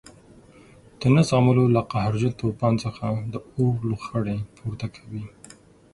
[0.99, 5.23] د نه زغملو له قهرجن توپان څخه د اور لوخړې پورته کوي.